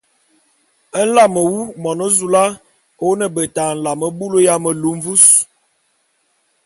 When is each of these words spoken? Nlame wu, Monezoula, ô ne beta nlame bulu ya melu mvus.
Nlame 1.05 1.41
wu, 1.51 1.57
Monezoula, 1.81 2.43
ô 3.05 3.07
ne 3.19 3.25
beta 3.35 3.63
nlame 3.75 4.07
bulu 4.17 4.37
ya 4.47 4.53
melu 4.63 4.89
mvus. 4.97 5.23